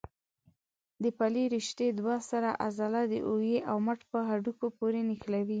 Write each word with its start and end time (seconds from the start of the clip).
د 1.03 1.05
پلې 1.17 1.43
رشتې 1.55 1.87
دوه 1.99 2.17
سره 2.29 2.49
عضله 2.65 3.01
د 3.11 3.13
اوږې 3.27 3.57
او 3.69 3.77
مټ 3.85 3.99
په 4.11 4.19
هډوکو 4.29 4.65
پورې 4.77 4.99
نښلوي. 5.09 5.49